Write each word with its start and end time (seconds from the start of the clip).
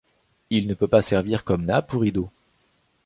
Il 0.49 0.65
ne 0.65 0.73
peut 0.73 0.87
pas 0.87 1.03
servir 1.03 1.43
comme 1.43 1.63
nappe 1.65 1.93
ou 1.93 1.99
rideau. 1.99 2.31